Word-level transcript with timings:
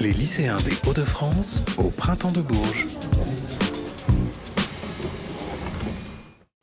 Les 0.00 0.12
lycéens 0.12 0.56
des 0.62 0.72
Hauts-de-France 0.88 1.62
au 1.76 1.90
printemps 1.90 2.32
de 2.32 2.40
Bourges. 2.40 2.86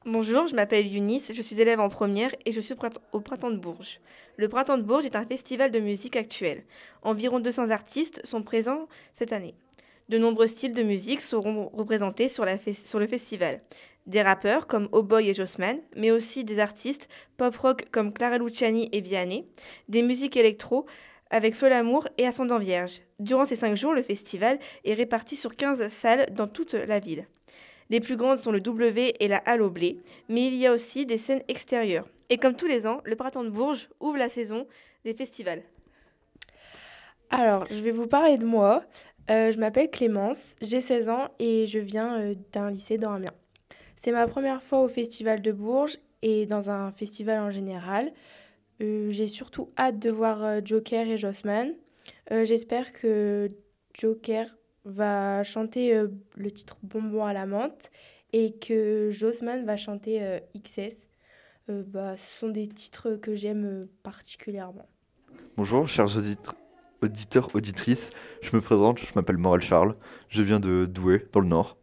Bonjour, 0.06 0.48
je 0.48 0.56
m'appelle 0.56 0.88
Eunice, 0.88 1.32
je 1.36 1.42
suis 1.44 1.62
élève 1.62 1.80
en 1.80 1.90
première 1.90 2.34
et 2.48 2.52
je 2.52 2.60
suis 2.60 2.74
au 3.12 3.20
Printemps 3.20 3.52
de 3.52 3.58
Bourges. 3.58 4.00
Le 4.38 4.50
Printemps 4.50 4.80
de 4.80 4.82
Bourges 4.82 5.06
est 5.06 5.16
un 5.16 5.26
festival 5.26 5.70
de 5.70 5.80
musique 5.80 6.16
actuel. 6.16 6.64
Environ 7.04 7.40
200 7.40 7.70
artistes 7.70 8.26
sont 8.26 8.42
présents 8.42 8.88
cette 9.14 9.34
année. 9.34 9.54
De 10.10 10.18
nombreux 10.18 10.48
styles 10.48 10.74
de 10.74 10.82
musique 10.82 11.22
seront 11.22 11.70
représentés 11.74 12.30
sur, 12.30 12.44
le 12.44 13.08
festival. 13.08 13.62
Des 14.08 14.24
rappeurs 14.24 14.66
comme 14.66 14.90
Oh 14.94 15.04
Boy 15.04 15.30
et 15.30 15.36
Jossman, 15.36 15.78
mais 15.96 16.10
aussi 16.10 16.44
des 16.44 16.58
artistes 16.58 17.08
pop-rock 17.38 17.86
comme 17.92 18.14
Clara 18.14 18.40
Luciani 18.40 18.90
et 18.94 19.02
Vianney, 19.02 19.46
des 19.90 20.02
musiques 20.02 20.38
électro 20.38 20.88
avec 21.30 21.56
Feu 21.56 21.70
l'amour 21.70 22.08
et 22.18 22.26
Ascendant 22.26 22.60
Vierge. 22.60 23.02
Durant 23.20 23.46
ces 23.46 23.56
cinq 23.56 23.76
jours, 23.76 23.94
le 23.94 24.02
festival 24.02 24.60
est 24.86 24.94
réparti 24.94 25.36
sur 25.36 25.56
15 25.56 25.88
salles 25.90 26.28
dans 26.32 26.48
toute 26.48 26.74
la 26.74 27.00
ville. 27.00 27.26
Les 27.90 28.00
plus 28.00 28.18
grandes 28.18 28.40
sont 28.40 28.52
le 28.52 28.62
W 28.62 29.14
et 29.20 29.28
la 29.28 29.38
Halle 29.38 29.62
au 29.62 29.70
Blé, 29.70 30.00
mais 30.30 30.48
il 30.48 30.56
y 30.56 30.68
a 30.68 30.74
aussi 30.74 31.06
des 31.06 31.18
scènes 31.18 31.44
extérieures. 31.48 32.08
Et 32.30 32.38
comme 32.38 32.56
tous 32.56 32.68
les 32.68 32.86
ans, 32.86 33.02
le 33.06 33.16
printemps 33.16 33.44
de 33.44 33.50
Bourges 33.50 33.90
ouvre 34.00 34.18
la 34.18 34.30
saison 34.30 34.68
des 35.06 35.14
festivals. 35.14 35.64
Alors, 37.30 37.66
je 37.70 37.80
vais 37.80 37.92
vous 37.92 38.08
parler 38.08 38.38
de 38.38 38.46
moi. 38.46 38.84
Euh, 39.30 39.52
je 39.52 39.58
m'appelle 39.58 39.90
Clémence, 39.90 40.56
j'ai 40.62 40.80
16 40.80 41.10
ans 41.10 41.28
et 41.40 41.68
je 41.68 41.80
viens 41.80 42.20
euh, 42.20 42.36
d'un 42.54 42.72
lycée 42.72 42.98
dans 42.98 43.12
Amiens. 43.12 43.34
C'est 43.98 44.12
ma 44.12 44.28
première 44.28 44.64
fois 44.64 44.80
au 44.80 44.88
Festival 44.88 45.42
de 45.42 45.52
Bourges 45.52 45.98
et 46.22 46.46
dans 46.46 46.70
un 46.70 46.92
festival 46.92 47.40
en 47.40 47.50
général. 47.50 48.14
Euh, 48.82 49.10
j'ai 49.10 49.28
surtout 49.28 49.72
hâte 49.78 50.00
de 50.00 50.10
voir 50.10 50.66
Joker 50.66 51.08
et 51.08 51.18
Jossman. 51.18 51.74
J'espère 52.30 52.92
que 52.92 53.48
Joker 53.94 54.48
va 54.88 55.44
chanter 55.44 55.96
euh, 55.96 56.08
le 56.36 56.50
titre 56.50 56.78
Bonbon 56.82 57.26
à 57.26 57.34
la 57.34 57.46
menthe 57.46 57.92
et 58.34 58.54
que 58.58 59.10
Jossman 59.12 59.66
va 59.66 59.76
chanter 59.76 60.20
euh, 60.22 60.40
XS. 60.58 61.08
Euh, 61.70 61.84
bah, 61.86 62.16
ce 62.16 62.40
sont 62.40 62.50
des 62.50 62.68
titres 62.68 63.16
que 63.16 63.36
j'aime 63.36 63.88
particulièrement. 64.04 64.88
Bonjour, 65.58 65.88
chers 65.88 66.16
auditeurs, 67.02 67.50
auditrices. 67.54 68.12
Je 68.42 68.56
me 68.56 68.62
présente, 68.62 69.00
je 69.00 69.08
m'appelle 69.16 69.38
Morel 69.38 69.62
Charles. 69.62 69.96
Je 70.30 70.42
viens 70.42 70.60
de 70.60 70.86
Douai, 70.86 71.28
dans 71.34 71.42
le 71.42 71.48
Nord. 71.48 71.78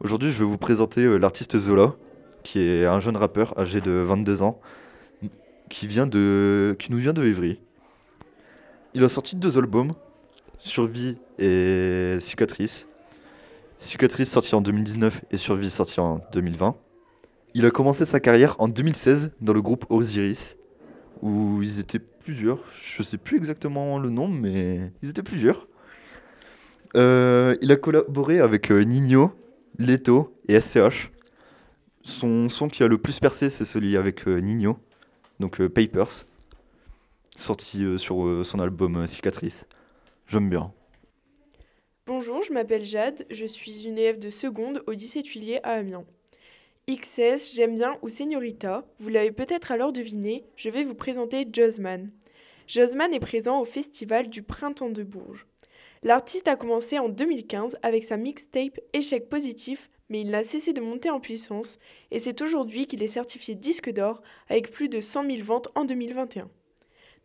Aujourd'hui, 0.00 0.30
je 0.30 0.38
vais 0.38 0.44
vous 0.44 0.58
présenter 0.58 1.18
l'artiste 1.18 1.58
Zola, 1.58 1.94
qui 2.44 2.60
est 2.60 2.84
un 2.84 3.00
jeune 3.00 3.16
rappeur 3.16 3.58
âgé 3.58 3.80
de 3.80 3.90
22 3.90 4.42
ans, 4.42 4.60
qui, 5.68 5.86
vient 5.86 6.06
de, 6.06 6.76
qui 6.78 6.92
nous 6.92 6.98
vient 6.98 7.12
de 7.12 7.24
Évry. 7.24 7.58
Il 8.94 9.04
a 9.04 9.08
sorti 9.08 9.36
deux 9.36 9.58
albums, 9.58 9.92
Survie 10.58 11.18
et 11.38 12.16
Cicatrice. 12.20 12.88
Cicatrice 13.78 14.30
sorti 14.30 14.54
en 14.54 14.60
2019 14.60 15.24
et 15.30 15.36
Survie 15.36 15.70
sorti 15.70 16.00
en 16.00 16.20
2020. 16.32 16.76
Il 17.54 17.66
a 17.66 17.70
commencé 17.70 18.04
sa 18.04 18.20
carrière 18.20 18.56
en 18.58 18.68
2016 18.68 19.32
dans 19.40 19.52
le 19.52 19.62
groupe 19.62 19.86
Osiris, 19.90 20.56
où 21.22 21.62
ils 21.62 21.78
étaient 21.78 21.98
plusieurs. 21.98 22.58
Je 22.82 23.02
sais 23.02 23.18
plus 23.18 23.36
exactement 23.36 23.98
le 23.98 24.10
nom, 24.10 24.28
mais 24.28 24.92
ils 25.02 25.10
étaient 25.10 25.22
plusieurs. 25.22 25.66
Euh, 26.96 27.56
il 27.60 27.70
a 27.72 27.76
collaboré 27.76 28.40
avec 28.40 28.70
euh, 28.70 28.80
Nino, 28.82 29.32
Leto 29.78 30.34
et 30.48 30.60
SCH. 30.60 31.10
Son 32.02 32.48
son 32.48 32.68
qui 32.68 32.82
a 32.82 32.88
le 32.88 32.98
plus 32.98 33.20
percé, 33.20 33.50
c'est 33.50 33.64
celui 33.64 33.96
avec 33.96 34.26
euh, 34.28 34.38
Nino, 34.38 34.78
donc 35.40 35.64
Papers, 35.66 36.26
sorti 37.36 37.98
sur 37.98 38.44
son 38.44 38.60
album 38.60 39.06
Cicatrice. 39.06 39.66
J'aime 40.26 40.50
bien. 40.50 40.72
Bonjour, 42.06 42.42
je 42.42 42.52
m'appelle 42.52 42.84
Jade, 42.84 43.26
je 43.30 43.46
suis 43.46 43.86
une 43.86 43.98
élève 43.98 44.18
de 44.18 44.30
seconde 44.30 44.82
au 44.86 44.92
lycée 44.92 45.22
Tuilier 45.22 45.60
à 45.62 45.72
Amiens. 45.72 46.04
XS, 46.88 47.52
J'aime 47.54 47.74
bien 47.74 47.98
ou 48.02 48.08
Señorita, 48.08 48.84
vous 49.00 49.08
l'avez 49.08 49.32
peut-être 49.32 49.72
alors 49.72 49.92
deviné, 49.92 50.44
je 50.54 50.70
vais 50.70 50.84
vous 50.84 50.94
présenter 50.94 51.44
Josman. 51.52 52.12
Josman 52.68 53.12
est 53.12 53.20
présent 53.20 53.60
au 53.60 53.64
festival 53.64 54.28
du 54.28 54.42
Printemps 54.42 54.90
de 54.90 55.02
Bourges. 55.02 55.46
L'artiste 56.04 56.46
a 56.46 56.54
commencé 56.54 57.00
en 57.00 57.08
2015 57.08 57.76
avec 57.82 58.04
sa 58.04 58.16
mixtape 58.16 58.78
Échec 58.92 59.28
positif, 59.28 59.90
mais 60.08 60.20
il 60.20 60.30
n'a 60.30 60.44
cessé 60.44 60.72
de 60.72 60.80
monter 60.80 61.10
en 61.10 61.20
puissance 61.20 61.78
et 62.10 62.18
c'est 62.18 62.40
aujourd'hui 62.42 62.86
qu'il 62.86 63.02
est 63.02 63.08
certifié 63.08 63.54
disque 63.54 63.92
d'or 63.92 64.22
avec 64.48 64.70
plus 64.70 64.88
de 64.88 65.00
100 65.00 65.30
000 65.30 65.42
ventes 65.42 65.68
en 65.74 65.84
2021. 65.84 66.48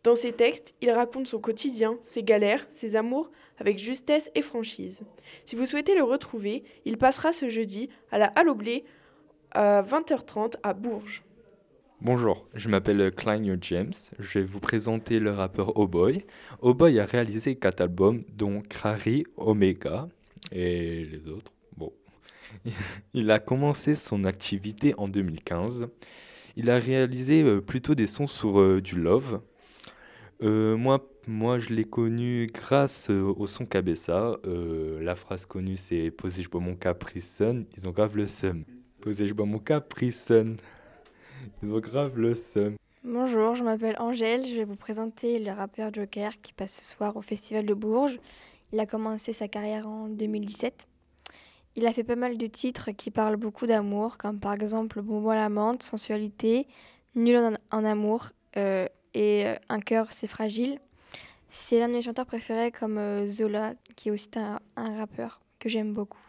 Dans 0.02 0.16
ses 0.16 0.32
textes, 0.32 0.74
il 0.80 0.90
raconte 0.90 1.28
son 1.28 1.38
quotidien, 1.38 1.96
ses 2.02 2.24
galères, 2.24 2.66
ses 2.70 2.96
amours, 2.96 3.30
avec 3.58 3.78
justesse 3.78 4.32
et 4.34 4.42
franchise. 4.42 5.04
Si 5.46 5.54
vous 5.54 5.64
souhaitez 5.64 5.94
le 5.94 6.02
retrouver, 6.02 6.64
il 6.84 6.98
passera 6.98 7.32
ce 7.32 7.48
jeudi 7.48 7.88
à 8.10 8.18
la 8.18 8.26
Halle 8.34 8.50
à 9.52 9.82
20h30 9.82 10.54
à 10.64 10.72
Bourges. 10.74 11.22
Bonjour, 12.00 12.48
je 12.54 12.68
m'appelle 12.68 13.12
Klein 13.14 13.56
James. 13.60 13.92
Je 14.18 14.40
vais 14.40 14.44
vous 14.44 14.58
présenter 14.58 15.20
le 15.20 15.30
rappeur 15.30 15.78
O'Boy. 15.78 16.24
O'Boy 16.60 16.98
a 16.98 17.04
réalisé 17.04 17.54
quatre 17.54 17.80
albums, 17.80 18.24
dont 18.36 18.60
Crary, 18.68 19.24
Omega 19.36 20.08
et 20.50 21.04
les 21.04 21.30
autres. 21.30 21.52
Il 23.14 23.30
a 23.30 23.38
commencé 23.38 23.94
son 23.94 24.24
activité 24.24 24.94
en 24.98 25.08
2015. 25.08 25.88
Il 26.56 26.70
a 26.70 26.78
réalisé 26.78 27.42
euh, 27.42 27.60
plutôt 27.60 27.94
des 27.94 28.06
sons 28.06 28.26
sur 28.26 28.60
euh, 28.60 28.80
du 28.80 29.00
love, 29.00 29.40
euh, 30.42 30.76
moi, 30.76 31.08
moi, 31.28 31.58
je 31.60 31.72
l'ai 31.72 31.84
connu 31.84 32.48
grâce 32.52 33.10
au 33.10 33.46
son 33.46 33.64
Cabessa. 33.64 34.38
La 34.44 35.14
phrase 35.14 35.46
connue, 35.46 35.76
c'est 35.76 36.10
Posez-je 36.10 36.48
bois 36.48 36.60
mon 36.60 36.74
Capri 36.74 37.20
Ils 37.76 37.88
ont 37.88 37.92
grave 37.92 38.16
le 38.16 38.26
seum. 38.26 38.64
Posez-je 39.02 39.32
bois 39.32 39.46
mon 39.46 39.60
Capri 39.60 40.12
Ils 41.62 41.74
ont 41.74 41.78
grave 41.78 42.18
le 42.18 42.34
seum. 42.34 42.74
Bonjour, 43.04 43.54
je 43.54 43.62
m'appelle 43.62 43.94
Angèle. 44.00 44.44
Je 44.44 44.56
vais 44.56 44.64
vous 44.64 44.74
présenter 44.74 45.38
le 45.38 45.52
rappeur 45.52 45.94
Joker 45.94 46.40
qui 46.40 46.52
passe 46.52 46.80
ce 46.80 46.84
soir 46.84 47.16
au 47.16 47.22
Festival 47.22 47.64
de 47.64 47.74
Bourges. 47.74 48.18
Il 48.72 48.80
a 48.80 48.86
commencé 48.86 49.32
sa 49.32 49.46
carrière 49.46 49.86
en 49.86 50.08
2017. 50.08 50.88
Il 51.74 51.86
a 51.86 51.92
fait 51.92 52.04
pas 52.04 52.16
mal 52.16 52.36
de 52.36 52.46
titres 52.46 52.90
qui 52.90 53.10
parlent 53.10 53.36
beaucoup 53.36 53.66
d'amour, 53.66 54.18
comme 54.18 54.38
par 54.38 54.52
exemple 54.52 55.00
Bonbon 55.00 55.30
à 55.30 55.36
la 55.36 55.48
menthe, 55.48 55.82
Sensualité, 55.82 56.66
Nul 57.14 57.38
en, 57.70 57.84
amour 57.84 58.30
et 58.54 59.46
euh, 59.46 59.54
Un 59.70 59.80
cœur, 59.80 60.08
c'est 60.10 60.26
fragile. 60.26 60.78
C'est 61.48 61.78
l'un 61.78 61.88
de 61.88 61.94
mes 61.94 62.02
chanteurs 62.02 62.26
préférés 62.26 62.72
comme 62.72 62.98
euh, 62.98 63.26
Zola, 63.26 63.72
qui 63.96 64.08
est 64.08 64.12
aussi 64.12 64.28
un, 64.36 64.98
rappeur 64.98 65.40
que 65.58 65.68
j'aime 65.68 65.92
beaucoup. 65.94 66.20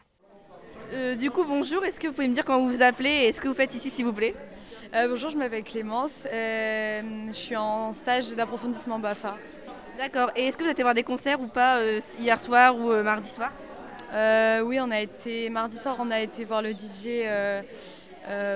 Euh, 0.94 1.16
du 1.16 1.30
coup, 1.30 1.44
bonjour. 1.44 1.84
Est-ce 1.84 2.00
que 2.00 2.08
vous 2.08 2.14
pouvez 2.14 2.28
me 2.28 2.34
dire 2.34 2.46
comment 2.46 2.66
vous 2.66 2.76
vous 2.76 2.82
appelez 2.82 3.26
et 3.26 3.34
ce 3.34 3.42
que 3.42 3.48
vous 3.50 3.54
faites 3.54 3.74
ici, 3.76 3.90
s'il 3.90 4.06
vous 4.06 4.14
plaît? 4.14 4.36
Bonjour, 4.94 5.30
je 5.30 5.38
m'appelle 5.38 5.64
Clémence. 5.64 6.24
je 6.26 7.32
suis 7.34 7.56
en 7.56 7.92
stage 7.92 8.34
d'approfondissement 8.34 9.00
BAFA. 9.00 9.38
D'accord. 9.98 10.32
Et 10.38 10.48
est-ce 10.48 10.56
que 10.56 10.62
vous 10.62 10.68
avez 10.68 10.74
été 10.74 10.84
voir 10.84 10.94
des 10.94 11.04
concerts 11.04 11.42
ou 11.42 11.48
pas 11.48 11.82
hier 12.20 12.40
soir 12.40 12.78
ou 12.78 12.92
mardi 13.04 13.28
soir? 13.28 13.52
Oui, 14.14 14.80
on 14.80 14.92
a 14.92 15.00
été 15.00 15.50
mardi 15.50 15.78
soir, 15.78 15.98
on 16.00 16.12
a 16.12 16.22
été 16.22 16.46
voir 16.46 16.62
le 16.62 16.72
DJ 16.72 17.26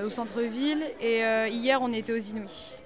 au 0.04 0.10
centre-ville 0.10 0.84
et 1.02 1.20
hier, 1.50 1.80
on 1.82 1.92
était 1.94 2.14
aux 2.14 2.18
Inouïs. 2.18 2.78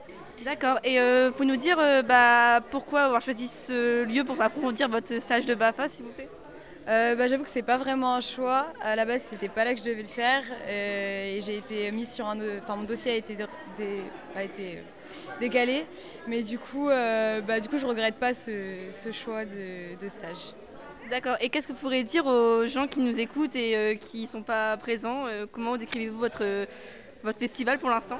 D'accord. 0.43 0.79
Et 0.83 0.99
euh, 0.99 1.29
pouvez 1.29 1.45
nous 1.45 1.55
dire 1.55 1.77
euh, 1.79 2.01
bah, 2.01 2.61
pourquoi 2.71 3.03
avoir 3.03 3.21
choisi 3.21 3.47
ce 3.47 4.03
lieu 4.03 4.23
pour 4.23 4.41
approfondir 4.41 4.89
votre 4.89 5.19
stage 5.21 5.45
de 5.45 5.53
BAFA, 5.53 5.87
s'il 5.87 6.05
vous 6.05 6.11
plaît? 6.11 6.29
Euh, 6.87 7.15
bah, 7.15 7.27
J'avoue 7.27 7.43
que 7.43 7.49
c'est 7.49 7.61
pas 7.61 7.77
vraiment 7.77 8.15
un 8.15 8.21
choix. 8.21 8.67
À 8.81 8.95
la 8.95 9.05
base, 9.05 9.21
c'était 9.29 9.49
pas 9.49 9.65
là 9.65 9.75
que 9.75 9.79
je 9.79 9.85
devais 9.85 10.01
le 10.01 10.07
faire. 10.07 10.41
et 10.67 11.39
j'ai 11.45 11.57
été 11.57 11.91
mise 11.91 12.11
sur 12.11 12.27
un. 12.27 12.37
Enfin, 12.57 12.75
mon 12.75 12.83
dossier 12.83 13.11
a 13.11 13.15
été, 13.15 13.37
a 14.35 14.43
été 14.43 14.79
décalé. 15.39 15.85
Mais 16.27 16.41
du 16.41 16.57
coup, 16.57 16.87
bah, 16.87 17.59
du 17.59 17.69
coup 17.69 17.77
je 17.77 17.85
regrette 17.85 18.15
pas 18.15 18.33
ce, 18.33 19.11
choix 19.11 19.45
de, 19.45 20.09
stage. 20.09 20.53
D'accord. 21.11 21.35
Et 21.41 21.49
qu'est-ce 21.49 21.67
que 21.67 21.73
vous 21.73 21.79
pourriez 21.79 22.03
dire 22.03 22.25
aux 22.25 22.65
gens 22.65 22.87
qui 22.87 22.99
nous 22.99 23.19
écoutent 23.19 23.55
et 23.55 23.99
qui 24.01 24.23
ne 24.23 24.27
sont 24.27 24.41
pas 24.41 24.77
présents 24.77 25.25
Comment 25.51 25.77
décrivez-vous 25.77 26.17
votre, 26.17 26.65
votre 27.23 27.37
festival 27.37 27.77
pour 27.77 27.89
l'instant? 27.89 28.17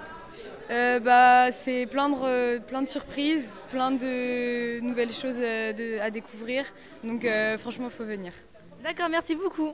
Euh, 0.70 1.00
bah, 1.00 1.52
C'est 1.52 1.86
plein 1.88 2.10
de, 2.10 2.60
plein 2.60 2.82
de 2.82 2.88
surprises, 2.88 3.62
plein 3.70 3.92
de 3.92 4.80
nouvelles 4.82 5.12
choses 5.12 5.40
euh, 5.40 6.00
à 6.02 6.10
découvrir. 6.10 6.66
Donc 7.04 7.26
euh, 7.26 7.58
franchement, 7.58 7.88
il 7.90 7.92
faut 7.92 8.06
venir. 8.06 8.32
D'accord, 8.84 9.10
merci 9.10 9.36
beaucoup. 9.36 9.74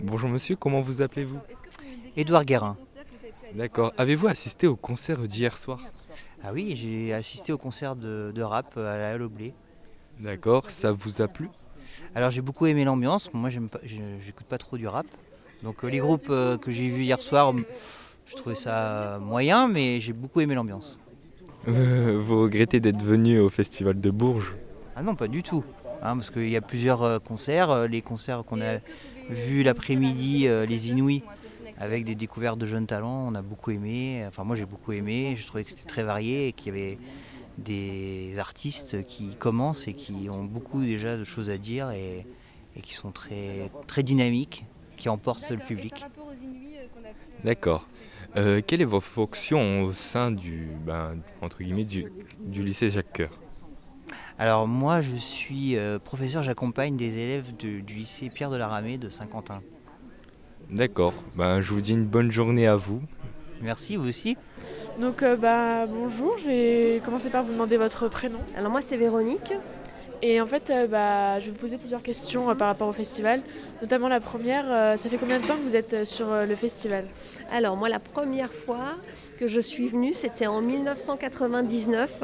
Bonjour 0.00 0.28
monsieur, 0.28 0.56
comment 0.56 0.80
vous 0.80 1.02
appelez-vous? 1.02 1.38
Édouard 2.16 2.44
Guérin. 2.44 2.76
D'accord. 3.54 3.92
Avez-vous 3.96 4.28
assisté 4.28 4.66
au 4.66 4.76
concert 4.76 5.18
d'hier 5.18 5.56
soir? 5.56 5.80
Ah 6.42 6.52
oui, 6.52 6.74
j'ai 6.74 7.12
assisté 7.12 7.52
au 7.52 7.58
concert 7.58 7.96
de, 7.96 8.42
rap 8.42 8.76
à 8.76 8.98
la 8.98 9.10
Halle 9.10 9.22
D'accord, 10.20 10.70
ça 10.70 10.92
vous 10.92 11.22
a 11.22 11.28
plu? 11.28 11.48
Alors 12.14 12.30
j'ai 12.30 12.40
beaucoup 12.42 12.66
aimé 12.66 12.84
l'ambiance, 12.84 13.30
moi 13.32 13.50
j'écoute 13.50 14.46
pas 14.46 14.58
trop 14.58 14.76
du 14.76 14.88
rap. 14.88 15.06
Donc 15.62 15.82
les 15.82 15.98
groupes 15.98 16.28
que 16.28 16.70
j'ai 16.70 16.88
vus 16.88 17.02
hier 17.02 17.20
soir 17.20 17.52
je 18.26 18.34
trouvais 18.34 18.56
ça 18.56 19.18
moyen, 19.22 19.68
mais 19.68 20.00
j'ai 20.00 20.12
beaucoup 20.12 20.40
aimé 20.40 20.54
l'ambiance. 20.54 20.98
vous 21.66 22.42
regrettez 22.42 22.80
d'être 22.80 23.02
venu 23.02 23.38
au 23.38 23.48
Festival 23.48 24.00
de 24.00 24.10
Bourges? 24.10 24.56
Ah 24.96 25.02
non, 25.02 25.14
pas 25.14 25.28
du 25.28 25.42
tout. 25.42 25.64
hein, 26.02 26.16
parce 26.16 26.30
qu'il 26.30 26.48
y 26.48 26.56
a 26.56 26.60
plusieurs 26.60 27.02
euh, 27.02 27.18
concerts. 27.18 27.70
Euh, 27.70 27.86
Les 27.86 28.02
concerts 28.02 28.44
qu'on 28.44 28.60
a 28.60 28.78
vus 29.28 29.62
l'après-midi, 29.62 30.48
euh, 30.48 30.66
les 30.66 30.90
Inouïs, 30.90 31.22
avec 31.78 32.04
des 32.04 32.14
découvertes 32.14 32.58
de 32.58 32.66
jeunes 32.66 32.86
talents, 32.86 33.28
on 33.28 33.34
a 33.34 33.42
beaucoup 33.42 33.70
aimé. 33.70 34.24
Enfin, 34.26 34.44
moi, 34.44 34.56
j'ai 34.56 34.64
beaucoup 34.64 34.92
aimé. 34.92 35.34
Je 35.36 35.46
trouvais 35.46 35.64
que 35.64 35.70
c'était 35.70 35.86
très 35.86 36.02
varié 36.02 36.48
et 36.48 36.52
qu'il 36.52 36.68
y 36.68 36.76
avait 36.76 36.98
des 37.58 38.38
artistes 38.38 39.04
qui 39.06 39.36
commencent 39.36 39.88
et 39.88 39.94
qui 39.94 40.28
ont 40.30 40.44
beaucoup 40.44 40.82
déjà 40.82 41.16
de 41.16 41.24
choses 41.24 41.50
à 41.50 41.58
dire 41.58 41.90
et, 41.90 42.26
et 42.76 42.80
qui 42.80 42.94
sont 42.94 43.10
très, 43.10 43.70
très 43.86 44.02
dynamiques, 44.02 44.64
qui 44.96 45.08
emportent 45.08 45.50
le 45.50 45.58
public. 45.58 46.04
D'accord. 47.44 47.88
Euh, 48.36 48.60
quelle 48.66 48.82
est 48.82 48.86
votre 48.86 49.06
fonction 49.06 49.82
au 49.82 49.92
sein 49.92 50.30
du, 50.30 50.68
ben, 50.84 51.16
entre 51.40 51.62
guillemets, 51.62 51.84
du, 51.84 52.12
du 52.40 52.62
lycée 52.62 52.90
Jacques 52.90 53.12
Coeur? 53.14 53.30
Alors 54.38 54.68
moi, 54.68 55.00
je 55.00 55.16
suis 55.16 55.76
euh, 55.76 55.98
professeur, 55.98 56.42
j'accompagne 56.42 56.96
des 56.96 57.18
élèves 57.18 57.56
de- 57.56 57.80
du 57.80 57.94
lycée 57.94 58.28
Pierre 58.28 58.50
de 58.50 58.56
la 58.56 58.68
Ramée 58.68 58.98
de 58.98 59.08
Saint-Quentin. 59.08 59.62
D'accord. 60.70 61.14
Ben, 61.36 61.60
je 61.60 61.72
vous 61.72 61.80
dis 61.80 61.92
une 61.92 62.04
bonne 62.04 62.30
journée 62.30 62.66
à 62.66 62.76
vous. 62.76 63.00
Merci, 63.62 63.96
vous 63.96 64.08
aussi. 64.08 64.36
Donc 65.00 65.22
euh, 65.22 65.36
bah 65.36 65.86
bonjour, 65.86 66.38
je 66.38 66.46
vais 66.46 67.02
commencer 67.04 67.30
par 67.30 67.44
vous 67.44 67.52
demander 67.52 67.76
votre 67.76 68.08
prénom. 68.08 68.38
Alors 68.56 68.70
moi 68.70 68.80
c'est 68.80 68.96
Véronique. 68.96 69.52
Et 70.22 70.40
en 70.40 70.46
fait, 70.46 70.70
euh, 70.70 70.86
bah, 70.86 71.38
je 71.40 71.46
vais 71.46 71.50
vous 71.50 71.58
poser 71.58 71.76
plusieurs 71.76 72.02
questions 72.02 72.48
euh, 72.48 72.54
par 72.54 72.68
rapport 72.68 72.88
au 72.88 72.92
festival. 72.92 73.42
Notamment 73.82 74.08
la 74.08 74.20
première, 74.20 74.64
euh, 74.70 74.96
ça 74.96 75.10
fait 75.10 75.18
combien 75.18 75.38
de 75.38 75.46
temps 75.46 75.56
que 75.56 75.62
vous 75.62 75.76
êtes 75.76 75.92
euh, 75.92 76.04
sur 76.06 76.32
euh, 76.32 76.46
le 76.46 76.54
festival? 76.54 77.04
Alors 77.52 77.76
moi 77.76 77.88
la 77.88 77.98
première 77.98 78.52
fois 78.52 78.96
que 79.38 79.46
je 79.46 79.60
suis 79.60 79.88
venue 79.88 80.14
c'était 80.14 80.46
en 80.46 80.60
1999 80.60 82.22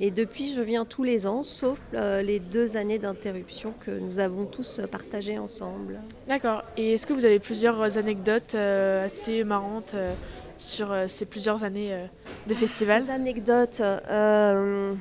et 0.00 0.10
depuis 0.10 0.52
je 0.52 0.62
viens 0.62 0.84
tous 0.84 1.04
les 1.04 1.26
ans 1.26 1.42
sauf 1.42 1.78
euh, 1.94 2.22
les 2.22 2.38
deux 2.38 2.76
années 2.76 2.98
d'interruption 2.98 3.74
que 3.84 3.90
nous 3.90 4.18
avons 4.18 4.44
tous 4.44 4.80
partagées 4.90 5.38
ensemble. 5.38 6.00
D'accord. 6.28 6.62
Et 6.76 6.94
est-ce 6.94 7.06
que 7.06 7.12
vous 7.12 7.24
avez 7.24 7.38
plusieurs 7.38 7.98
anecdotes 7.98 8.54
euh, 8.54 9.06
assez 9.06 9.44
marrantes 9.44 9.94
euh, 9.94 10.12
sur 10.56 10.92
euh, 10.92 11.06
ces 11.08 11.24
plusieurs 11.24 11.64
années 11.64 11.92
euh, 11.92 12.06
de 12.46 12.54
festival? 12.54 13.04
Des 13.04 13.10
anecdotes, 13.10 13.80
euh, 13.80 14.92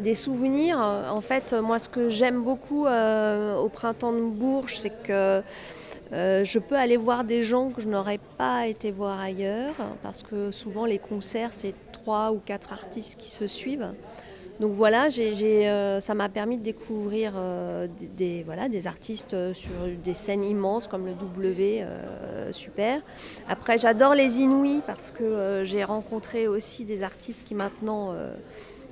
des 0.00 0.14
souvenirs. 0.14 0.78
En 0.78 1.20
fait, 1.20 1.52
moi, 1.52 1.78
ce 1.78 1.88
que 1.88 2.08
j'aime 2.08 2.42
beaucoup 2.42 2.86
euh, 2.86 3.56
au 3.56 3.68
printemps 3.68 4.12
de 4.12 4.20
Bourges, 4.20 4.78
c'est 4.78 5.02
que 5.02 5.42
euh, 6.12 6.44
je 6.44 6.58
peux 6.58 6.76
aller 6.76 6.96
voir 6.96 7.24
des 7.24 7.42
gens 7.42 7.70
que 7.70 7.80
je 7.80 7.88
n'aurais 7.88 8.20
pas 8.36 8.66
été 8.66 8.90
voir 8.90 9.18
ailleurs, 9.20 9.74
parce 10.02 10.22
que 10.22 10.50
souvent 10.50 10.84
les 10.84 10.98
concerts, 10.98 11.50
c'est 11.52 11.74
trois 12.02 12.32
ou 12.32 12.40
quatre 12.44 12.72
artistes 12.72 13.18
qui 13.18 13.30
se 13.30 13.46
suivent. 13.46 13.92
Donc 14.60 14.72
voilà, 14.72 15.08
euh, 15.18 16.00
ça 16.00 16.14
m'a 16.14 16.28
permis 16.28 16.58
de 16.58 16.62
découvrir 16.62 17.32
euh, 17.34 17.88
des, 18.16 18.42
voilà, 18.44 18.68
des 18.68 18.86
artistes 18.86 19.34
euh, 19.34 19.54
sur 19.54 19.72
des 20.04 20.14
scènes 20.14 20.44
immenses 20.44 20.86
comme 20.88 21.06
le 21.06 21.14
W, 21.14 21.84
super. 22.52 23.00
Après, 23.48 23.78
j'adore 23.78 24.14
les 24.14 24.40
Inouïs 24.40 24.82
parce 24.86 25.10
que 25.10 25.62
j'ai 25.64 25.84
rencontré 25.84 26.46
aussi 26.48 26.84
des 26.84 27.02
artistes 27.02 27.44
qui 27.46 27.54
maintenant 27.54 28.14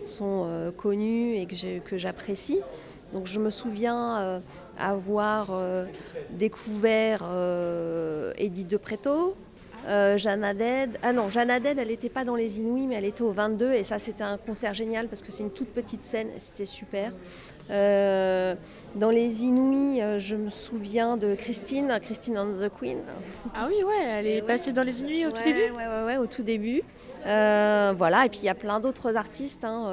sont 0.06 0.72
connus 0.76 1.36
et 1.36 1.46
que 1.46 1.98
j'apprécie. 1.98 2.60
Donc 3.12 3.26
je 3.26 3.38
me 3.38 3.50
souviens 3.50 4.40
avoir 4.78 5.50
découvert 6.30 7.24
Edith 8.38 8.68
de 8.68 8.76
Préto, 8.76 9.36
euh, 9.88 10.18
Jeanne. 10.18 10.44
Ah 11.02 11.12
non, 11.12 11.28
Jeanne 11.28 11.50
elle 11.50 11.88
n'était 11.88 12.08
pas 12.08 12.24
dans 12.24 12.36
les 12.36 12.60
Inouïs, 12.60 12.86
mais 12.86 12.96
elle 12.96 13.04
était 13.04 13.22
au 13.22 13.32
22. 13.32 13.72
Et 13.72 13.84
ça, 13.84 13.98
c'était 13.98 14.22
un 14.22 14.36
concert 14.36 14.74
génial 14.74 15.08
parce 15.08 15.22
que 15.22 15.32
c'est 15.32 15.42
une 15.42 15.50
toute 15.50 15.70
petite 15.70 16.02
scène 16.02 16.28
et 16.28 16.40
c'était 16.40 16.66
super. 16.66 17.12
Euh, 17.70 18.54
dans 18.96 19.10
les 19.10 19.44
Inouïs, 19.44 20.00
euh, 20.02 20.18
je 20.18 20.34
me 20.34 20.50
souviens 20.50 21.16
de 21.16 21.34
Christine, 21.34 21.98
Christine 22.02 22.36
and 22.36 22.52
the 22.60 22.68
Queen. 22.68 22.98
Ah 23.54 23.68
oui, 23.68 23.82
ouais, 23.84 24.04
elle 24.08 24.26
est 24.26 24.42
passée 24.42 24.72
dans 24.72 24.82
les 24.82 25.02
Inuits 25.02 25.26
au 25.26 25.30
tout 25.30 25.42
début 25.42 25.70
Ouais, 25.76 25.86
ouais, 25.86 26.04
ouais, 26.06 26.16
au 26.16 26.26
tout 26.26 26.42
début. 26.42 26.82
Euh, 27.26 27.94
voilà, 27.96 28.26
et 28.26 28.28
puis 28.28 28.40
il 28.42 28.46
y 28.46 28.50
a 28.50 28.54
plein 28.54 28.80
d'autres 28.80 29.16
artistes 29.16 29.64
hein, 29.64 29.88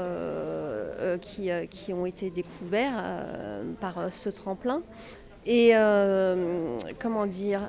qui, 1.22 1.50
qui 1.70 1.94
ont 1.94 2.06
été 2.06 2.30
découverts 2.32 3.04
par 3.80 4.12
ce 4.12 4.30
tremplin. 4.30 4.82
Et 5.46 5.74
comment 7.00 7.28
dire 7.28 7.62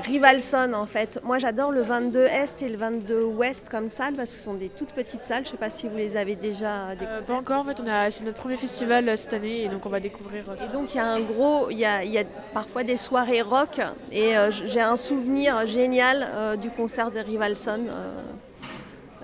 Rivalson 0.00 0.72
en 0.74 0.86
fait. 0.86 1.20
Moi 1.24 1.38
j'adore 1.38 1.72
le 1.72 1.82
22 1.82 2.24
Est 2.24 2.62
et 2.62 2.68
le 2.68 2.76
22 2.76 3.24
Ouest 3.24 3.68
comme 3.68 3.88
salle 3.88 4.14
parce 4.14 4.30
que 4.30 4.36
ce 4.36 4.42
sont 4.42 4.54
des 4.54 4.68
toutes 4.68 4.92
petites 4.92 5.24
salles. 5.24 5.44
Je 5.44 5.48
ne 5.48 5.52
sais 5.52 5.56
pas 5.56 5.70
si 5.70 5.88
vous 5.88 5.96
les 5.96 6.16
avez 6.16 6.36
déjà 6.36 6.94
découvertes. 6.94 7.22
Euh, 7.22 7.26
Pas 7.26 7.34
encore, 7.34 7.60
en 7.60 7.64
fait, 7.64 8.10
c'est 8.10 8.24
notre 8.24 8.38
premier 8.38 8.56
festival 8.56 9.08
euh, 9.08 9.16
cette 9.16 9.32
année 9.34 9.62
et 9.64 9.68
donc 9.68 9.86
on 9.86 9.90
va 9.90 10.00
découvrir 10.00 10.48
euh, 10.50 10.56
ça. 10.56 10.64
Et 10.64 10.68
donc 10.68 10.94
il 10.94 10.96
y 10.96 11.00
a 11.00 11.06
un 11.06 11.20
gros, 11.20 11.70
il 11.70 11.78
y 11.78 11.80
y 11.80 12.18
a 12.18 12.24
parfois 12.54 12.84
des 12.84 12.96
soirées 12.96 13.42
rock 13.42 13.80
et 14.12 14.36
euh, 14.36 14.50
j'ai 14.50 14.80
un 14.80 14.96
souvenir 14.96 15.66
génial 15.66 16.28
du 16.60 16.70
concert 16.70 17.10
de 17.10 17.20
Rivalson 17.20 17.80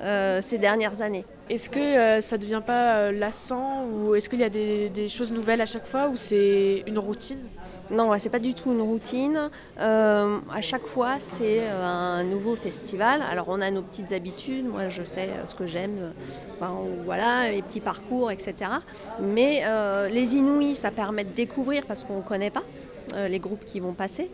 euh, 0.03 0.41
ces 0.43 0.59
dernières 0.59 1.01
années. 1.01 1.25
Est-ce 1.49 1.71
que 1.71 1.79
euh, 1.79 2.21
ça 2.21 2.37
ne 2.37 2.43
devient 2.43 2.61
pas 2.65 2.97
euh, 2.97 3.13
lassant 3.13 3.87
ou 3.87 4.15
est-ce 4.15 4.29
qu'il 4.29 4.41
y 4.41 4.45
a 4.45 4.51
des, 4.51 4.91
des 4.91 5.09
choses 5.09 5.33
nouvelles 5.33 5.63
à 5.63 5.67
chaque 5.67 5.87
fois 5.87 6.09
ou 6.09 6.17
c'est 6.17 6.85
une 6.87 6.99
routine? 6.99 7.39
Non, 7.91 8.13
c'est 8.19 8.29
pas 8.29 8.39
du 8.39 8.53
tout 8.53 8.73
une 8.73 8.83
routine. 8.83 9.49
À 9.79 10.61
chaque 10.61 10.87
fois, 10.87 11.15
c'est 11.21 11.69
un 11.69 12.25
nouveau 12.25 12.57
festival. 12.57 13.23
Alors, 13.31 13.47
on 13.49 13.61
a 13.61 13.71
nos 13.71 13.81
petites 13.81 14.13
habitudes. 14.13 14.67
Moi, 14.67 14.89
je 14.89 15.03
sais 15.03 15.31
ce 15.45 15.55
que 15.55 15.67
j'aime. 15.67 16.13
enfin, 16.57 16.75
voilà, 17.05 17.51
les 17.51 17.63
petits 17.63 17.81
parcours, 17.81 18.33
etc. 18.33 18.71
Mais 19.21 19.63
les 20.11 20.35
Inouïs, 20.35 20.75
ça 20.75 20.91
permet 20.91 21.23
de 21.23 21.31
découvrir 21.31 21.85
parce 21.87 22.03
qu'on 22.03 22.19
ne 22.19 22.23
connaît 22.23 22.51
pas 22.51 22.65
les 23.29 23.39
groupes 23.39 23.65
qui 23.65 23.79
vont 23.79 23.93
passer. 23.93 24.31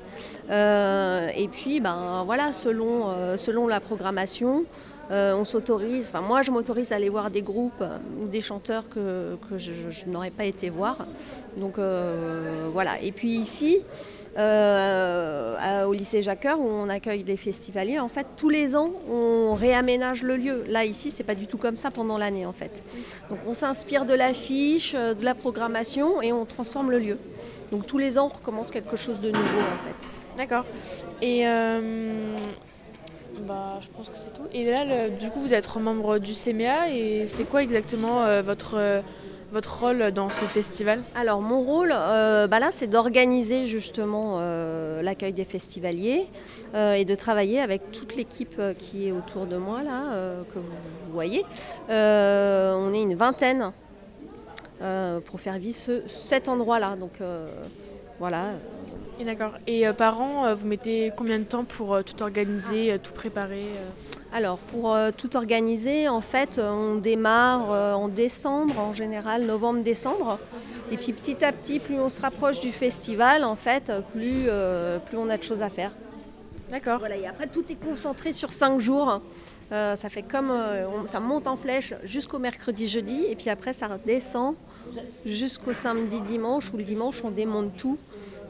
Et 0.51 1.49
puis, 1.53 1.81
ben 1.81 2.23
voilà, 2.25 2.55
selon, 2.55 3.37
selon 3.37 3.67
la 3.67 3.81
programmation. 3.81 4.65
Euh, 5.11 5.35
on 5.35 5.45
s'autorise, 5.45 6.09
enfin 6.09 6.21
moi 6.21 6.43
je 6.43 6.51
m'autorise 6.51 6.93
à 6.93 6.97
aller 6.97 7.09
voir 7.09 7.31
des 7.31 7.43
groupes 7.43 7.83
euh, 7.83 7.99
ou 8.23 8.29
des 8.29 8.41
chanteurs 8.41 8.89
que, 8.89 9.37
je, 9.59 10.07
n'aurais 10.07 10.31
pas 10.31 10.45
été 10.45 10.71
voir. 10.71 11.07
Donc 11.57 11.79
euh, 11.79 12.69
voilà. 12.73 13.01
Et 13.03 13.13
puis 13.13 13.31
ici, 13.31 13.79
au 14.39 15.93
lycée 15.93 16.23
Jacqueur, 16.23 16.59
où 16.59 16.67
on 16.67 16.89
accueille 16.89 17.25
des 17.25 17.37
festivaliers, 17.37 17.99
en 17.99 18.09
fait, 18.09 18.27
tous 18.37 18.49
les 18.49 18.77
ans, 18.77 18.93
on 19.11 19.55
réaménage 19.55 20.23
le 20.23 20.37
lieu. 20.37 20.65
Là, 20.69 20.85
ici, 20.85 21.11
c'est 21.11 21.25
pas 21.25 21.35
du 21.35 21.47
tout 21.47 21.59
comme 21.59 21.77
ça 21.77 21.91
pendant 21.91 22.17
l'année, 22.17 22.47
en 22.47 22.53
fait. 22.53 22.83
Donc 23.29 23.41
on 23.47 23.53
s'inspire 23.53 24.07
de 24.07 24.15
l'affiche, 24.15 24.95
de 24.95 25.25
la 25.25 25.35
programmation, 25.35 26.23
et 26.23 26.33
on 26.33 26.47
transforme 26.47 26.91
le 26.91 26.99
lieu. 26.99 27.19
Donc 27.71 27.87
tous 27.87 27.99
les 27.99 28.19
ans, 28.19 28.31
on 28.33 28.37
recommence 28.37 28.71
quelque 28.71 28.97
chose 28.97 29.21
de 29.21 29.29
nouveau, 29.29 29.61
en 29.61 29.87
fait. 29.87 30.07
D'accord. 30.39 30.65
Et 31.21 31.45
bah, 33.41 33.81
je 33.81 33.89
pense 33.97 34.09
que 34.09 34.17
c'est 34.17 34.33
tout. 34.35 34.49
Et 34.53 34.65
là, 34.71 35.09
du 35.09 35.31
coup, 35.31 35.41
vous 35.41 35.55
êtes 35.55 35.75
membre 35.77 36.19
du 36.19 36.33
CMA 36.33 36.91
et 36.91 37.27
c'est 37.27 37.45
quoi 37.45 37.63
exactement 37.63 38.23
euh, 38.23 38.43
votre, 38.43 38.75
euh, 38.77 39.01
votre 39.53 39.81
rôle 39.81 40.13
dans 40.13 40.31
ce 40.31 40.45
festival? 40.45 41.03
Alors 41.15 41.41
mon 41.41 41.61
rôle, 41.61 41.93
euh, 41.93 42.47
bah 42.47 42.59
là, 42.59 42.69
c'est 42.73 42.87
d'organiser 42.87 43.67
justement 43.67 44.41
l'accueil 45.03 45.33
des 45.33 45.45
festivaliers 45.45 46.27
et 46.75 47.05
de 47.05 47.15
travailler 47.15 47.61
avec 47.61 47.93
toute 47.93 48.17
l'équipe 48.17 48.61
qui 48.79 49.09
est 49.09 49.13
autour 49.13 49.47
de 49.47 49.57
moi 49.57 49.83
là, 49.83 50.03
que 50.55 50.59
vous, 50.59 51.13
voyez. 51.13 51.45
On 51.89 52.93
est 52.95 53.03
une 53.03 53.15
vingtaine 53.15 53.73
pour 55.27 55.41
faire 55.41 55.59
vivre 55.59 55.77
ce- 55.77 56.09
cet 56.09 56.49
endroit-là. 56.49 56.97
Donc 56.97 57.19
voilà. 58.19 58.53
Et 59.23 59.25
d'accord. 59.25 59.53
Et 59.69 59.87
euh, 59.87 59.93
par 59.93 60.21
an, 60.21 60.47
euh, 60.47 60.55
vous 60.57 60.67
mettez 60.67 61.13
combien 61.17 61.39
de 61.39 61.45
temps 61.45 61.63
pour 61.63 61.95
euh, 61.95 62.03
tout 62.03 62.21
organiser, 62.25 62.99
tout 63.01 63.13
préparer 63.13 63.67
Alors 64.33 64.59
pour 64.59 64.97
tout 65.17 65.37
organiser, 65.37 66.09
en 66.09 66.21
fait, 66.21 66.59
on 66.61 66.97
démarre 66.97 67.71
en 67.97 68.09
décembre, 68.09 68.77
en 68.81 68.93
général 68.93 69.45
novembre-décembre. 69.47 70.41
Et 70.91 70.97
puis 70.97 71.13
petit 71.13 71.45
à 71.45 71.53
petit, 71.53 71.79
plus 71.79 72.01
on 72.01 72.09
se 72.09 72.21
rapproche 72.21 72.59
du 72.59 72.73
festival, 72.73 73.45
en 73.45 73.55
fait, 73.55 73.93
plus, 74.13 74.49
plus 75.07 75.17
on 75.19 75.29
a 75.31 75.37
de 75.37 75.43
choses 75.45 75.63
à 75.63 75.71
faire. 75.71 75.93
D'accord. 76.71 76.99
Voilà, 76.99 77.17
et 77.17 77.27
après 77.29 77.47
tout 77.47 77.63
est 77.71 77.75
concentré 77.77 78.33
sur 78.33 78.51
cinq 78.51 78.81
jours. 78.81 79.21
Euh, 79.71 79.95
ça 79.97 80.09
fait 80.11 80.23
comme 80.23 80.51
euh, 80.51 80.85
on- 80.89 81.07
ça 81.09 81.21
monte 81.21 81.47
en 81.47 81.57
flèche 81.57 81.95
jusqu'au 82.03 82.39
mercredi, 82.39 82.89
jeudi, 82.89 83.25
et 83.29 83.37
puis 83.37 83.49
après 83.51 83.73
ça 83.73 83.87
redescend 83.87 84.55
jusqu'au 85.25 85.73
samedi, 85.73 86.21
dimanche, 86.23 86.73
où 86.75 86.77
le 86.77 86.83
dimanche 86.83 87.23
on 87.25 87.31
démonte 87.31 87.77
tout. 87.77 87.97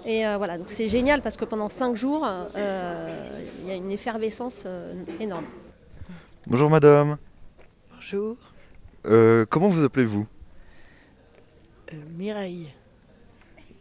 Et 0.04 0.26
euh, 0.26 0.37
voilà, 0.37 0.59
donc 0.59 0.66
c'est 0.71 0.88
génial 0.88 1.23
parce 1.23 1.37
que 1.37 1.44
pendant 1.44 1.68
cinq 1.68 1.94
jours, 1.94 2.26
euh, 2.26 3.40
il 3.61 3.68
y 3.68 3.71
a 3.71 3.76
une 3.76 3.92
effervescence 3.92 4.64
euh, 4.66 4.94
énorme. 5.21 5.44
Bonjour 6.47 6.71
madame. 6.71 7.18
Bonjour, 7.94 8.37
Euh, 9.06 9.47
comment 9.49 9.68
vous 9.68 9.85
appelez-vous? 9.85 10.26
Euh, 11.92 11.97
Mireille. 12.16 12.68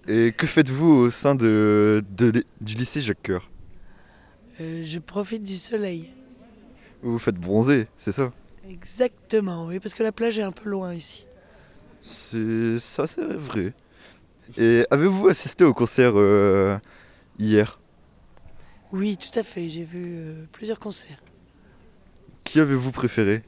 Et 0.07 0.31
que 0.31 0.45
faites-vous 0.47 0.87
au 0.89 1.09
sein 1.09 1.35
de, 1.35 2.03
de- 2.17 2.43
du 2.59 2.75
lycée 2.75 3.01
Jacques 3.01 3.21
Coeur 3.23 3.49
Euh, 4.59 4.81
je 4.83 4.99
profite 4.99 5.43
du 5.43 5.57
soleil. 5.57 6.13
Vous 7.01 7.13
vous 7.13 7.19
faites 7.19 7.35
bronzer, 7.35 7.87
c'est 7.97 8.11
ça? 8.11 8.31
Exactement, 8.69 9.65
oui, 9.65 9.79
parce 9.79 9.93
que 9.95 10.03
la 10.03 10.11
plage 10.11 10.37
est 10.37 10.43
un 10.43 10.51
peu 10.51 10.69
loin 10.69 10.93
ici. 10.93 11.25
C'est 12.03 12.79
ça, 12.79 13.07
c'est 13.07 13.23
vrai. 13.25 13.73
Et 14.57 14.85
avez-vous 14.91 15.27
assisté 15.27 15.63
au 15.63 15.73
concert 15.73 16.13
euh, 16.15 16.77
hier? 17.39 17.79
Oui, 18.91 19.17
tout 19.17 19.39
à 19.39 19.43
fait, 19.43 19.69
j'ai 19.69 19.83
vu 19.83 20.17
euh, 20.17 20.45
plusieurs 20.51 20.79
concerts. 20.79 21.21
Qui 22.43 22.59
avez-vous 22.59 22.91
préféré? 22.91 23.43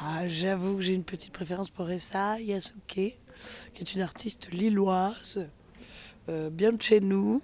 Ah, 0.00 0.28
j'avoue 0.28 0.76
que 0.76 0.82
j'ai 0.82 0.94
une 0.94 1.04
petite 1.04 1.32
préférence 1.32 1.70
pour 1.70 1.90
Essa 1.90 2.38
Yasuke, 2.40 2.78
qui 2.86 3.16
est 3.80 3.94
une 3.94 4.02
artiste 4.02 4.50
lilloise, 4.52 5.48
euh, 6.28 6.50
bien 6.50 6.72
de 6.72 6.82
chez 6.82 7.00
nous, 7.00 7.40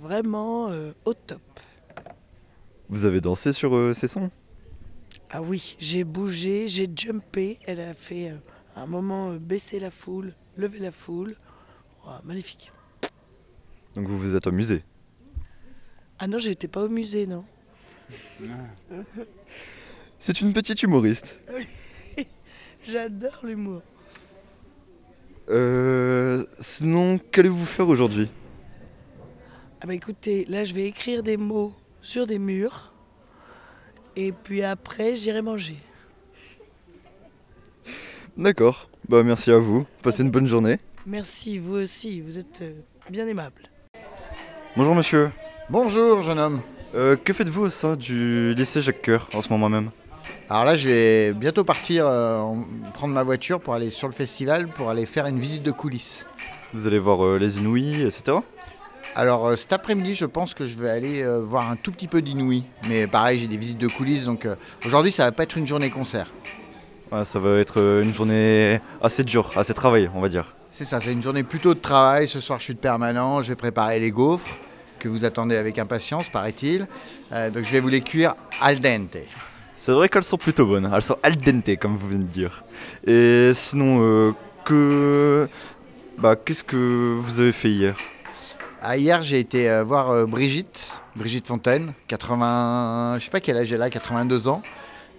vraiment 0.00 0.70
au 1.04 1.14
top. 1.14 1.42
Vous 2.88 3.04
avez 3.04 3.20
dansé 3.20 3.52
sur 3.52 3.94
ces 3.94 4.08
sons? 4.08 4.30
Ah 5.30 5.42
oui, 5.42 5.76
j'ai 5.78 6.04
bougé, 6.04 6.68
j'ai 6.68 6.88
jumpé, 6.94 7.58
elle 7.66 7.80
a 7.80 7.94
fait 7.94 8.32
euh, 8.76 8.80
un 8.80 8.86
moment 8.86 9.30
euh, 9.30 9.38
baisser 9.38 9.80
la 9.80 9.90
foule, 9.90 10.34
lever 10.56 10.78
la 10.78 10.92
foule. 10.92 11.32
Magnifique. 12.24 12.72
Donc 13.94 14.08
vous 14.08 14.18
vous 14.18 14.34
êtes 14.34 14.48
amusé 14.48 14.82
Ah 16.18 16.26
non, 16.26 16.38
j'étais 16.38 16.66
pas 16.66 16.82
au 16.82 16.88
musée, 16.88 17.26
non. 17.26 17.44
C'est 20.18 20.40
une 20.40 20.52
petite 20.52 20.82
humoriste. 20.82 21.40
J'adore 22.88 23.40
l'humour. 23.44 23.82
Euh, 25.48 26.44
sinon, 26.60 27.18
qu'allez-vous 27.18 27.66
faire 27.66 27.88
aujourd'hui? 27.88 28.28
Ah 29.80 29.86
bah 29.86 29.94
écoutez, 29.94 30.44
là 30.46 30.64
je 30.64 30.74
vais 30.74 30.86
écrire 30.86 31.22
des 31.22 31.36
mots 31.36 31.74
sur 32.00 32.26
des 32.26 32.38
murs. 32.38 32.94
Et 34.14 34.32
puis 34.32 34.62
après, 34.62 35.16
j'irai 35.16 35.42
manger. 35.42 35.76
D'accord. 38.36 38.88
Bah 39.08 39.22
merci 39.22 39.50
à 39.50 39.58
vous. 39.58 39.84
Passez 40.02 40.22
une 40.22 40.30
bonne 40.30 40.46
journée. 40.46 40.78
Merci, 41.06 41.58
vous 41.58 41.74
aussi, 41.76 42.20
vous 42.20 42.38
êtes 42.38 42.62
euh, 42.62 42.72
bien 43.10 43.26
aimable. 43.26 43.62
Bonjour 44.76 44.94
monsieur. 44.94 45.30
Bonjour 45.68 46.22
jeune 46.22 46.38
homme. 46.38 46.62
Euh, 46.94 47.16
que 47.16 47.32
faites-vous 47.32 47.62
au 47.62 47.68
sein 47.70 47.96
du 47.96 48.54
lycée 48.54 48.80
Jacques 48.80 49.02
Coeur 49.02 49.28
en 49.34 49.40
ce 49.40 49.48
moment 49.48 49.68
même? 49.68 49.90
Alors 50.48 50.64
là, 50.64 50.76
je 50.76 50.88
vais 50.88 51.32
bientôt 51.32 51.64
partir 51.64 52.06
euh, 52.06 52.38
en- 52.38 52.64
prendre 52.92 53.14
ma 53.14 53.22
voiture 53.22 53.60
pour 53.60 53.74
aller 53.74 53.90
sur 53.90 54.06
le 54.08 54.12
festival 54.14 54.68
pour 54.68 54.90
aller 54.90 55.06
faire 55.06 55.26
une 55.26 55.38
visite 55.38 55.62
de 55.62 55.72
coulisses. 55.72 56.26
Vous 56.74 56.86
allez 56.86 56.98
voir 56.98 57.24
euh, 57.24 57.38
les 57.38 57.58
Inouïs, 57.58 58.02
etc. 58.02 58.38
Alors 59.14 59.46
euh, 59.48 59.56
cet 59.56 59.72
après-midi, 59.72 60.14
je 60.14 60.24
pense 60.24 60.54
que 60.54 60.64
je 60.64 60.76
vais 60.78 60.88
aller 60.90 61.22
euh, 61.22 61.40
voir 61.42 61.70
un 61.70 61.76
tout 61.76 61.90
petit 61.92 62.08
peu 62.08 62.22
d'Inouï. 62.22 62.64
Mais 62.88 63.06
pareil, 63.06 63.38
j'ai 63.40 63.46
des 63.46 63.56
visites 63.58 63.78
de 63.78 63.88
coulisses, 63.88 64.24
donc 64.24 64.46
euh, 64.46 64.54
aujourd'hui, 64.86 65.10
ça 65.12 65.24
va 65.24 65.32
pas 65.32 65.42
être 65.42 65.58
une 65.58 65.66
journée 65.66 65.90
concert. 65.90 66.32
Ouais, 67.12 67.24
ça 67.24 67.38
va 67.38 67.58
être 67.58 67.78
euh, 67.78 68.02
une 68.02 68.12
journée 68.12 68.80
assez 69.02 69.22
dure, 69.22 69.52
assez 69.56 69.74
travaillée, 69.74 70.10
on 70.14 70.20
va 70.20 70.28
dire. 70.28 70.54
C'est 70.70 70.84
ça, 70.84 70.98
c'est 71.00 71.12
une 71.12 71.22
journée 71.22 71.42
plutôt 71.42 71.74
de 71.74 71.78
travail. 71.78 72.26
Ce 72.26 72.40
soir, 72.40 72.58
je 72.58 72.64
suis 72.64 72.74
de 72.74 72.78
permanent. 72.78 73.42
Je 73.42 73.48
vais 73.48 73.56
préparer 73.56 74.00
les 74.00 74.10
gaufres 74.10 74.48
que 75.02 75.08
vous 75.08 75.24
attendez 75.24 75.56
avec 75.56 75.78
impatience, 75.80 76.28
paraît-il. 76.28 76.86
Euh, 77.32 77.50
donc 77.50 77.64
je 77.64 77.72
vais 77.72 77.80
vous 77.80 77.88
les 77.88 78.02
cuire 78.02 78.36
al 78.60 78.78
dente. 78.78 79.16
C'est 79.72 79.90
vrai 79.90 80.08
qu'elles 80.08 80.22
sont 80.22 80.38
plutôt 80.38 80.64
bonnes, 80.64 80.88
elles 80.94 81.02
sont 81.02 81.18
al 81.24 81.36
dente 81.36 81.76
comme 81.78 81.96
vous 81.96 82.08
venez 82.08 82.24
de 82.24 82.28
dire. 82.28 82.64
Et 83.04 83.50
sinon, 83.52 83.98
euh, 84.00 84.32
que... 84.64 85.48
Bah, 86.18 86.36
qu'est-ce 86.36 86.62
que 86.62 87.18
vous 87.18 87.40
avez 87.40 87.50
fait 87.50 87.70
hier? 87.70 87.96
Ah, 88.80 88.96
hier, 88.96 89.22
j'ai 89.22 89.40
été 89.40 89.68
euh, 89.68 89.82
voir 89.82 90.26
Brigitte, 90.28 91.00
Brigitte 91.16 91.48
Fontaine, 91.48 91.94
80, 92.06 93.16
je 93.18 93.24
sais 93.24 93.30
pas 93.30 93.40
quel 93.40 93.56
âge 93.56 93.72
elle 93.72 93.82
a, 93.82 93.90
82 93.90 94.46
ans. 94.46 94.62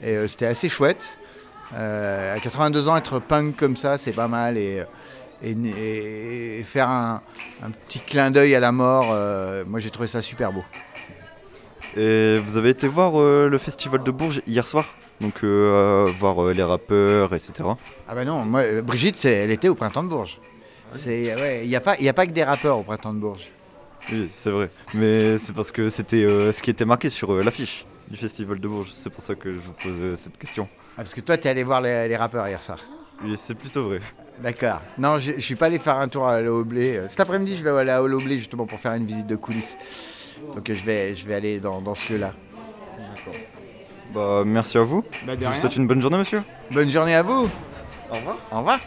Et 0.02 0.28
c'était 0.28 0.46
assez 0.46 0.70
chouette. 0.70 1.18
Euh, 1.76 2.36
à 2.36 2.40
82 2.40 2.88
ans, 2.90 2.98
être 2.98 3.20
punk 3.20 3.56
comme 3.56 3.76
ça, 3.76 3.98
c'est 3.98 4.12
pas 4.14 4.28
mal. 4.28 4.58
Et, 4.58 4.84
et- 5.42 6.60
et 6.60 6.64
faire 6.64 6.88
un, 6.90 7.22
un 7.64 7.70
petit 7.72 8.00
clin 8.00 8.32
d'œil 8.32 8.56
à 8.56 8.60
la 8.60 8.72
mort, 8.72 9.10
euh, 9.12 9.64
moi 9.68 9.80
j'ai 9.80 9.90
trouvé 9.90 10.08
ça 10.08 10.22
super 10.22 10.54
beau. 10.54 10.64
Et 11.96 12.40
vous 12.40 12.58
avez 12.58 12.70
été 12.70 12.88
voir 12.88 13.20
euh, 13.20 13.50
le 13.50 13.58
festival 13.58 14.04
de 14.04 14.12
Bourges 14.12 14.42
hier 14.48 14.66
soir? 14.68 14.96
Donc 15.22 15.44
euh, 15.44 16.12
voir 16.18 16.44
euh, 16.44 16.54
les 16.54 16.64
rappeurs, 16.64 17.34
etc. 17.36 17.52
Ah 18.08 18.16
bah 18.16 18.26
non, 18.26 18.44
moi, 18.46 18.64
Brigitte, 18.82 19.16
c'est- 19.18 19.32
elle 19.34 19.52
était 19.52 19.70
au 19.70 19.76
printemps 19.76 20.04
de 20.04 20.10
Bourges. 20.10 20.40
C'est 20.92 21.36
ouais, 21.36 21.62
il 21.64 21.70
n'y 21.70 21.76
a, 21.76 21.82
pas- 21.82 21.96
il 22.00 22.06
y 22.06 22.10
a 22.10 22.14
pas 22.14 22.26
que 22.28 22.32
des 22.32 22.44
rappeurs 22.44 22.78
au 22.80 22.84
printemps 22.84 23.14
de 23.14 23.20
Bourges. 23.20 23.52
Oui, 24.12 24.28
c'est 24.32 24.50
vrai. 24.50 24.70
Mais 24.94 25.38
c'est 25.38 25.54
parce 25.56 25.72
que 25.72 25.88
c'était 25.90 26.24
ce 26.52 26.62
qui 26.62 26.70
était 26.72 26.86
marqué 26.86 27.10
sur 27.10 27.34
l'affiche 27.44 27.86
du 28.10 28.18
festival 28.18 28.60
de 28.60 28.68
Bourges. 28.68 28.92
C'est 28.94 29.10
pour 29.12 29.24
ça 29.24 29.36
que 29.36 29.54
je 29.54 29.60
vous 29.60 29.74
pose 29.74 30.16
cette 30.20 30.38
question. 30.38 30.68
Ah, 30.96 30.98
parce 30.98 31.14
que 31.14 31.22
toi, 31.22 31.38
tu 31.38 31.48
es 31.48 31.52
allé 31.52 31.64
voir 31.64 31.82
les, 31.82 32.08
les 32.08 32.16
rappeurs 32.16 32.48
hier 32.48 32.62
soir. 32.62 32.80
Oui, 33.24 33.34
c'est 33.36 33.56
plutôt 33.56 33.90
vrai. 33.90 34.02
D'accord. 34.42 34.82
Non, 34.98 35.18
je, 35.20 35.34
je 35.34 35.40
suis 35.40 35.56
pas 35.56 35.68
allé 35.68 35.80
faire 35.80 35.98
un 35.98 36.08
tour 36.08 36.28
à 36.28 36.40
l'eau 36.42 36.64
blé. 36.64 36.98
Euh, 36.98 37.08
Cet 37.08 37.20
après-midi, 37.20 37.56
je 37.58 37.64
vais 37.64 37.70
aller 37.72 37.92
à 37.92 38.02
l'eau 38.02 38.20
blé 38.20 38.38
justement 38.38 38.66
pour 38.66 38.80
faire 38.80 38.94
une 38.94 39.06
visite 39.06 39.28
de 39.28 39.36
coulisses. 39.36 39.78
Donc 40.56 40.68
je 40.72 40.84
vais, 40.84 41.16
je 41.16 41.26
vais 41.28 41.36
aller 41.36 41.60
dans, 41.60 41.82
dans 41.82 41.96
ce 41.96 42.14
lieu-là. 42.14 42.34
Bah, 44.14 44.44
merci 44.46 44.78
à 44.78 44.84
vous. 44.84 45.04
Bah, 45.26 45.36
de 45.36 45.42
je 45.42 45.46
vous 45.46 45.52
rien. 45.52 45.60
souhaite 45.60 45.76
une 45.78 45.88
bonne 45.88 46.02
journée, 46.02 46.18
monsieur. 46.18 46.44
Bonne 46.72 46.90
journée 46.90 47.16
à 47.16 47.24
vous. 47.24 47.50
Au 48.12 48.16
revoir. 48.16 48.38
Au 48.52 48.58
revoir. 48.60 48.80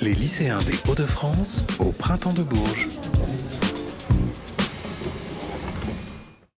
Les 0.00 0.12
lycéens 0.12 0.60
des 0.62 0.74
Hauts-de-France 0.90 1.64
au 1.78 1.90
printemps 1.90 2.32
de 2.32 2.42
Bourges. 2.42 2.88